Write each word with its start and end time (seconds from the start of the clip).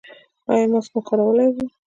ایا 0.51 0.65
ماسک 0.71 0.91
مو 0.93 0.99
کارولی 1.07 1.47
و؟ 1.51 1.55